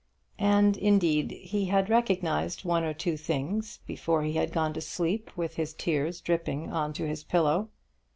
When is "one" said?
2.65-2.83